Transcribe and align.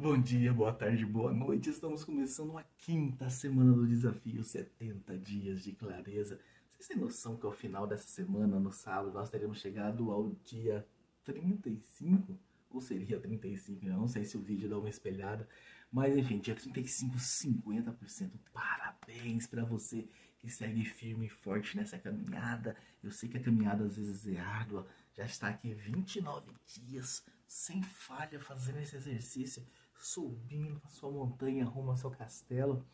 Bom 0.00 0.18
dia, 0.18 0.50
boa 0.50 0.72
tarde, 0.72 1.04
boa 1.04 1.30
noite. 1.30 1.68
Estamos 1.68 2.04
começando 2.04 2.56
a 2.56 2.62
quinta 2.78 3.28
semana 3.28 3.70
do 3.70 3.86
desafio 3.86 4.42
70 4.42 5.18
dias 5.18 5.62
de 5.62 5.72
clareza. 5.72 6.40
Vocês 6.70 6.88
têm 6.88 6.96
noção 6.96 7.36
que 7.36 7.44
ao 7.44 7.52
final 7.52 7.86
dessa 7.86 8.08
semana, 8.08 8.58
no 8.58 8.72
sábado, 8.72 9.12
nós 9.12 9.28
teremos 9.28 9.60
chegado 9.60 10.10
ao 10.10 10.30
dia 10.42 10.88
35? 11.22 12.34
Ou 12.70 12.80
seria 12.80 13.20
35? 13.20 13.84
Eu 13.84 13.92
não 13.92 14.08
sei 14.08 14.24
se 14.24 14.38
o 14.38 14.40
vídeo 14.40 14.70
dá 14.70 14.78
uma 14.78 14.88
espelhada. 14.88 15.46
Mas 15.92 16.16
enfim, 16.16 16.38
dia 16.38 16.54
35, 16.54 17.16
50%. 17.18 18.30
Parabéns 18.54 19.46
para 19.46 19.66
você 19.66 20.08
que 20.40 20.48
segue 20.48 20.82
firme 20.82 21.26
e 21.26 21.28
forte 21.28 21.76
nessa 21.76 21.98
caminhada. 21.98 22.74
Eu 23.02 23.10
sei 23.10 23.28
que 23.28 23.36
a 23.36 23.42
caminhada 23.42 23.84
às 23.84 23.98
vezes 23.98 24.26
é 24.26 24.40
árdua. 24.40 24.86
Já 25.12 25.26
está 25.26 25.48
aqui 25.48 25.74
29 25.74 26.52
dias 26.64 27.22
sem 27.50 27.82
falha 27.82 28.38
fazendo 28.38 28.78
esse 28.78 28.94
exercício 28.94 29.66
subindo 29.98 30.80
a 30.84 30.88
sua 30.88 31.10
montanha 31.10 31.64
rumo 31.64 31.90
ao 31.90 31.96
seu 31.96 32.08
castelo 32.08 32.86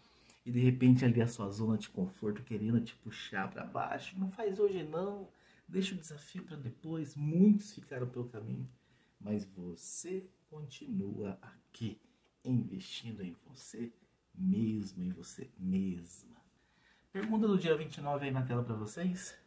e 0.47 0.51
de 0.51 0.59
repente 0.59 1.05
ali 1.05 1.21
a 1.21 1.27
sua 1.27 1.51
zona 1.51 1.77
de 1.77 1.91
conforto 1.91 2.43
querendo 2.43 2.81
te 2.81 2.95
puxar 2.97 3.51
para 3.51 3.67
baixo. 3.67 4.19
Não 4.19 4.31
faz 4.31 4.59
hoje 4.59 4.83
não, 4.83 5.29
deixa 5.69 5.95
o 5.95 5.99
desafio 5.99 6.43
para 6.43 6.57
depois. 6.57 7.15
Muitos 7.15 7.75
ficaram 7.75 8.09
pelo 8.09 8.31
caminho, 8.31 8.67
mas 9.21 9.45
você 9.45 10.27
continua 10.49 11.39
aqui 11.43 12.01
investindo 12.43 13.23
em 13.23 13.37
você 13.45 13.93
mesmo, 14.35 15.05
em 15.05 15.11
você 15.11 15.51
mesma. 15.59 16.35
Pergunta 17.13 17.47
do 17.47 17.59
dia 17.59 17.77
29 17.77 18.25
aí 18.25 18.31
na 18.31 18.43
tela 18.43 18.65
para 18.65 18.75
vocês. 18.75 19.39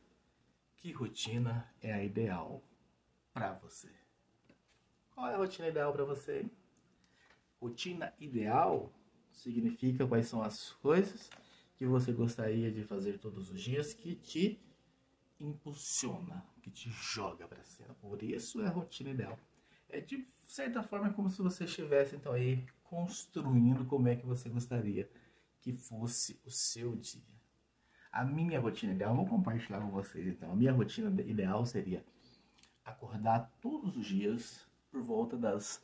Que 0.78 0.92
rotina 0.92 1.68
é 1.82 1.92
a 1.92 2.04
ideal 2.04 2.64
para 3.34 3.54
você? 3.54 3.90
Qual 5.20 5.30
é 5.30 5.34
a 5.34 5.38
rotina 5.38 5.68
ideal 5.68 5.92
para 5.92 6.06
você? 6.06 6.46
Rotina 7.60 8.14
ideal 8.22 8.90
significa 9.34 10.08
quais 10.08 10.28
são 10.28 10.42
as 10.42 10.72
coisas 10.72 11.30
que 11.76 11.86
você 11.86 12.14
gostaria 12.14 12.72
de 12.72 12.86
fazer 12.86 13.18
todos 13.18 13.52
os 13.52 13.62
dias 13.62 13.94
que 13.94 14.16
te 14.16 14.58
impulsiona, 15.38 16.42
que 16.62 16.72
te 16.72 16.90
joga 16.90 17.50
para 17.50 17.62
cima. 17.66 17.94
Por 17.96 18.24
isso 18.24 18.62
é 18.62 18.68
a 18.68 18.70
rotina 18.70 19.10
ideal. 19.10 19.38
É 19.90 20.00
de 20.00 20.26
certa 20.46 20.82
forma 20.82 21.12
como 21.12 21.30
se 21.30 21.42
você 21.42 21.66
estivesse 21.66 22.16
então 22.16 22.32
aí 22.32 22.66
construindo 22.86 23.84
como 23.84 24.08
é 24.08 24.16
que 24.16 24.26
você 24.26 24.48
gostaria 24.48 25.12
que 25.60 25.74
fosse 25.74 26.40
o 26.46 26.50
seu 26.50 26.96
dia. 26.96 27.22
A 28.10 28.24
minha 28.24 28.58
rotina 28.58 28.94
ideal, 28.94 29.14
vou 29.14 29.28
compartilhar 29.28 29.82
com 29.82 29.92
vocês 29.92 30.26
então. 30.26 30.54
A 30.54 30.56
minha 30.56 30.72
rotina 30.72 31.10
ideal 31.24 31.66
seria 31.66 32.06
acordar 32.86 33.52
todos 33.60 33.98
os 33.98 34.06
dias 34.06 34.69
por 34.92 35.02
volta 35.02 35.38
das 35.38 35.84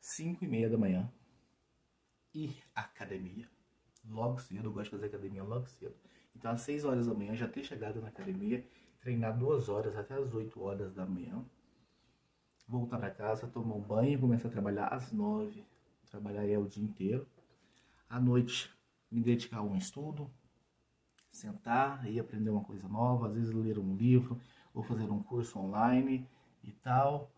5 0.00 0.44
e 0.44 0.48
meia 0.48 0.68
da 0.68 0.78
manhã, 0.78 1.10
à 2.74 2.82
academia, 2.82 3.48
logo 4.08 4.40
cedo, 4.40 4.66
eu 4.66 4.72
gosto 4.72 4.84
de 4.84 4.90
fazer 4.90 5.06
academia 5.06 5.42
logo 5.42 5.66
cedo. 5.66 5.94
Então, 6.34 6.52
às 6.52 6.62
6 6.62 6.84
horas 6.84 7.06
da 7.06 7.14
manhã, 7.14 7.34
já 7.34 7.48
ter 7.48 7.64
chegado 7.64 8.00
na 8.00 8.08
academia, 8.08 8.66
treinar 9.00 9.36
duas 9.36 9.68
horas 9.68 9.96
até 9.96 10.14
as 10.14 10.32
8 10.32 10.62
horas 10.62 10.94
da 10.94 11.04
manhã, 11.04 11.44
voltar 12.66 12.98
para 12.98 13.10
casa, 13.10 13.46
tomar 13.48 13.74
um 13.74 13.80
banho, 13.80 14.18
começar 14.18 14.48
a 14.48 14.50
trabalhar 14.50 14.86
às 14.86 15.12
9, 15.12 15.64
trabalhar 16.10 16.42
aí 16.42 16.56
o 16.56 16.66
dia 16.66 16.84
inteiro. 16.84 17.26
À 18.08 18.20
noite, 18.20 18.72
me 19.10 19.20
dedicar 19.20 19.58
a 19.58 19.62
um 19.62 19.76
estudo, 19.76 20.30
sentar 21.30 22.08
e 22.08 22.18
aprender 22.18 22.50
uma 22.50 22.64
coisa 22.64 22.88
nova, 22.88 23.26
às 23.26 23.34
vezes 23.34 23.52
ler 23.52 23.78
um 23.78 23.96
livro, 23.96 24.40
ou 24.72 24.82
fazer 24.82 25.10
um 25.10 25.22
curso 25.22 25.58
online 25.58 26.26
e 26.62 26.72
tal 26.72 27.30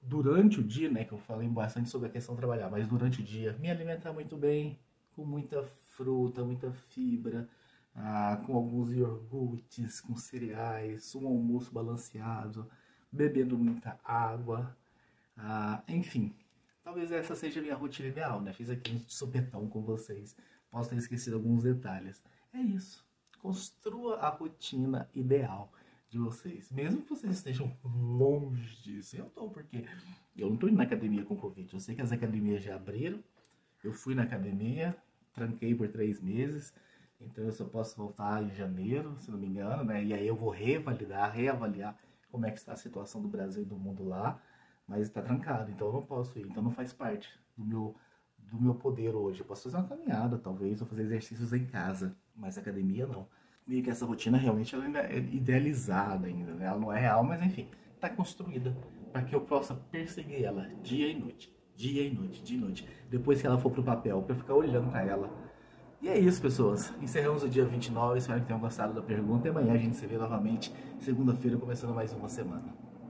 durante 0.00 0.60
o 0.60 0.62
dia, 0.62 0.90
né, 0.90 1.04
que 1.04 1.12
eu 1.12 1.18
falei 1.18 1.48
bastante 1.48 1.88
sobre 1.88 2.08
a 2.08 2.12
questão 2.12 2.34
de 2.34 2.40
trabalhar, 2.40 2.70
mas 2.70 2.86
durante 2.86 3.20
o 3.20 3.24
dia, 3.24 3.56
me 3.58 3.70
alimentar 3.70 4.12
muito 4.12 4.36
bem, 4.36 4.78
com 5.14 5.24
muita 5.24 5.62
fruta, 5.64 6.44
muita 6.44 6.72
fibra, 6.72 7.48
ah, 7.94 8.40
com 8.46 8.54
alguns 8.54 8.92
iogurtes, 8.92 10.00
com 10.00 10.16
cereais, 10.16 11.14
um 11.14 11.26
almoço 11.26 11.72
balanceado, 11.72 12.70
bebendo 13.10 13.58
muita 13.58 13.98
água, 14.04 14.76
ah, 15.36 15.82
enfim. 15.88 16.34
Talvez 16.82 17.12
essa 17.12 17.34
seja 17.34 17.60
a 17.60 17.62
minha 17.62 17.74
rotina 17.74 18.08
ideal, 18.08 18.40
né? 18.40 18.52
Fiz 18.52 18.70
aqui 18.70 18.92
um 18.92 19.00
sopetão 19.06 19.68
com 19.68 19.82
vocês. 19.82 20.34
Posso 20.70 20.90
ter 20.90 20.96
esquecido 20.96 21.36
alguns 21.36 21.62
detalhes. 21.62 22.22
É 22.52 22.58
isso. 22.58 23.04
Construa 23.40 24.16
a 24.16 24.30
rotina 24.30 25.08
ideal 25.14 25.72
de 26.08 26.18
vocês. 26.18 26.70
Mesmo 26.70 27.02
que 27.02 27.10
vocês 27.10 27.32
estejam 27.34 27.76
longe 27.84 28.82
disso. 28.82 29.16
Eu 29.16 29.26
tô, 29.26 29.48
porque 29.48 29.84
eu 30.36 30.48
não 30.48 30.56
tô 30.56 30.68
indo 30.68 30.76
na 30.76 30.84
academia 30.84 31.24
com 31.24 31.36
Covid. 31.36 31.72
Eu 31.72 31.80
sei 31.80 31.94
que 31.94 32.02
as 32.02 32.12
academias 32.12 32.62
já 32.62 32.76
abriram. 32.76 33.22
Eu 33.82 33.92
fui 33.92 34.14
na 34.14 34.22
academia, 34.22 34.96
tranquei 35.32 35.74
por 35.74 35.88
três 35.88 36.20
meses. 36.20 36.72
Então 37.20 37.44
eu 37.44 37.52
só 37.52 37.64
posso 37.64 37.96
voltar 37.96 38.42
em 38.42 38.50
janeiro, 38.54 39.16
se 39.18 39.30
não 39.30 39.38
me 39.38 39.46
engano, 39.46 39.84
né? 39.84 40.02
E 40.04 40.14
aí 40.14 40.26
eu 40.26 40.36
vou 40.36 40.50
revalidar, 40.50 41.32
reavaliar 41.32 41.96
como 42.30 42.46
é 42.46 42.50
que 42.50 42.58
está 42.58 42.72
a 42.72 42.76
situação 42.76 43.20
do 43.20 43.28
Brasil 43.28 43.62
e 43.62 43.66
do 43.66 43.76
mundo 43.76 44.04
lá. 44.04 44.40
Mas 44.86 45.02
está 45.02 45.20
trancado, 45.20 45.70
então 45.70 45.88
eu 45.88 45.92
não 45.92 46.02
posso 46.02 46.38
ir. 46.38 46.46
Então 46.46 46.62
não 46.62 46.70
faz 46.70 46.92
parte 46.92 47.28
do 47.56 47.64
meu, 47.64 47.94
do 48.38 48.60
meu 48.60 48.74
poder 48.74 49.14
hoje. 49.14 49.40
Eu 49.40 49.46
posso 49.46 49.64
fazer 49.64 49.76
uma 49.76 49.86
caminhada, 49.88 50.38
talvez, 50.38 50.80
ou 50.80 50.86
fazer 50.86 51.02
exercícios 51.02 51.52
em 51.52 51.66
casa. 51.66 52.16
Mas 52.34 52.56
academia 52.56 53.06
não 53.06 53.28
meio 53.68 53.82
que 53.82 53.90
essa 53.90 54.06
rotina 54.06 54.38
realmente 54.38 54.74
ela 54.74 54.84
ainda 54.84 55.00
é 55.00 55.18
idealizada 55.18 56.26
ainda, 56.26 56.54
né? 56.54 56.66
ela 56.66 56.78
não 56.78 56.90
é 56.90 56.98
real, 56.98 57.22
mas 57.22 57.44
enfim, 57.44 57.68
está 57.94 58.08
construída 58.08 58.74
para 59.12 59.22
que 59.22 59.34
eu 59.34 59.42
possa 59.42 59.74
perseguir 59.74 60.42
ela 60.42 60.66
dia 60.82 61.08
e 61.08 61.18
noite, 61.18 61.54
dia 61.76 62.02
e 62.02 62.12
noite, 62.12 62.42
dia 62.42 62.56
e 62.56 62.60
noite, 62.60 62.88
depois 63.10 63.40
que 63.40 63.46
ela 63.46 63.58
for 63.58 63.70
pro 63.70 63.82
papel, 63.82 64.22
para 64.22 64.34
ficar 64.34 64.54
olhando 64.54 64.90
para 64.90 65.04
ela. 65.04 65.30
E 66.00 66.08
é 66.08 66.16
isso, 66.16 66.40
pessoas. 66.40 66.92
Encerramos 67.02 67.42
o 67.42 67.48
dia 67.48 67.64
29, 67.64 68.18
espero 68.18 68.40
que 68.40 68.46
tenham 68.46 68.60
gostado 68.60 68.94
da 68.94 69.02
pergunta 69.02 69.48
e 69.48 69.50
amanhã 69.50 69.74
a 69.74 69.76
gente 69.76 69.96
se 69.96 70.06
vê 70.06 70.16
novamente, 70.16 70.72
segunda-feira, 71.00 71.58
começando 71.58 71.92
mais 71.92 72.12
uma 72.12 72.28
semana. 72.28 72.87